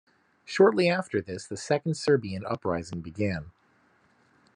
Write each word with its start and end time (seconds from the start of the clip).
Shortly 0.45 0.89
after 0.89 1.21
this, 1.21 1.45
the 1.45 1.55
Second 1.55 1.93
Serbian 1.95 2.43
Uprising 2.43 3.01
began. 3.01 3.51